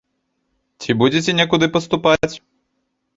[0.85, 2.31] Ці будзеце некуды паступаць?